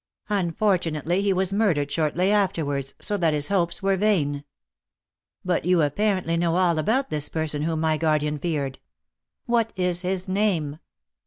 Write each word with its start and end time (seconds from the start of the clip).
Unfortunately, 0.29 1.21
he 1.21 1.31
was 1.31 1.53
murdered 1.53 1.91
shortly 1.91 2.31
afterwards, 2.31 2.95
so 2.99 3.17
that 3.17 3.35
his 3.35 3.49
hopes 3.49 3.83
were 3.83 3.95
vain. 3.97 4.43
But 5.45 5.63
you 5.63 5.83
apparently 5.83 6.37
know 6.37 6.55
all 6.55 6.79
about 6.79 7.11
this 7.11 7.29
person 7.29 7.61
whom 7.61 7.81
my 7.81 7.97
guardian 7.99 8.39
feared. 8.39 8.79
What 9.45 9.71
is 9.75 10.01
his 10.01 10.27
name?" 10.27 10.79